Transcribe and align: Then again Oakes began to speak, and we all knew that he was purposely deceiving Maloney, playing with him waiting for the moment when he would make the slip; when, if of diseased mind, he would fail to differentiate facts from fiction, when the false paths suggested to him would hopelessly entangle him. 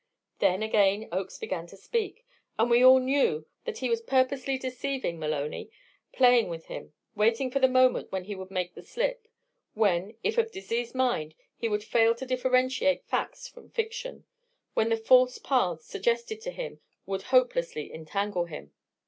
Then 0.39 0.63
again 0.63 1.07
Oakes 1.11 1.37
began 1.37 1.67
to 1.67 1.77
speak, 1.77 2.25
and 2.57 2.71
we 2.71 2.83
all 2.83 2.97
knew 2.97 3.45
that 3.65 3.77
he 3.77 3.87
was 3.91 4.01
purposely 4.01 4.57
deceiving 4.57 5.19
Maloney, 5.19 5.69
playing 6.11 6.49
with 6.49 6.65
him 6.65 6.93
waiting 7.13 7.51
for 7.51 7.59
the 7.59 7.67
moment 7.67 8.11
when 8.11 8.23
he 8.23 8.33
would 8.33 8.49
make 8.49 8.73
the 8.73 8.81
slip; 8.81 9.27
when, 9.75 10.15
if 10.23 10.39
of 10.39 10.51
diseased 10.51 10.95
mind, 10.95 11.35
he 11.55 11.69
would 11.69 11.83
fail 11.83 12.15
to 12.15 12.25
differentiate 12.25 13.05
facts 13.05 13.47
from 13.47 13.69
fiction, 13.69 14.25
when 14.73 14.89
the 14.89 14.97
false 14.97 15.37
paths 15.37 15.85
suggested 15.85 16.41
to 16.41 16.49
him 16.49 16.79
would 17.05 17.21
hopelessly 17.21 17.93
entangle 17.93 18.45
him. 18.45 18.73